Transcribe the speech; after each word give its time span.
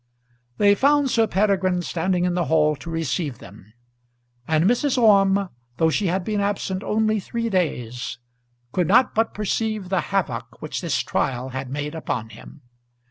They 0.57 0.73
found 0.73 1.11
Sir 1.11 1.27
Peregrine 1.27 1.83
standing 1.83 2.25
in 2.25 2.33
the 2.33 2.45
hall 2.45 2.75
to 2.75 2.89
receive 2.89 3.37
them, 3.37 3.71
and 4.47 4.63
Mrs. 4.65 4.97
Orme, 4.97 5.49
though 5.77 5.91
she 5.91 6.07
had 6.07 6.23
been 6.23 6.41
absent 6.41 6.81
only 6.83 7.19
three 7.19 7.51
days, 7.51 8.17
could 8.71 8.87
not 8.87 9.13
but 9.13 9.35
perceive 9.35 9.89
the 9.89 10.01
havoc 10.09 10.59
which 10.59 10.81
this 10.81 10.97
trial 11.03 11.49
had 11.49 11.69
made 11.69 11.93
upon 11.93 12.29
him. 12.29 12.63